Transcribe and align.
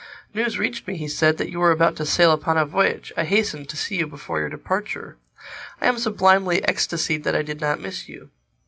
"News 0.33 0.57
reached 0.57 0.87
me," 0.87 0.97
he 0.97 1.07
said, 1.07 1.37
"that 1.37 1.51
you 1.51 1.59
were 1.59 1.69
about 1.69 1.95
to 1.97 2.07
sail 2.07 2.31
upon 2.31 2.57
a 2.57 2.65
voyage. 2.65 3.13
I 3.15 3.23
hastened 3.23 3.69
to 3.69 3.77
see 3.77 3.97
you 3.97 4.07
before 4.07 4.39
your 4.39 4.49
departure. 4.49 5.17
I 5.79 5.85
am 5.85 5.99
sublimely 5.99 6.59
ecstasied 6.67 7.21
that 7.23 7.35
I 7.35 7.43
did 7.43 7.61
not 7.61 7.79
miss 7.79 8.09
you." 8.09 8.31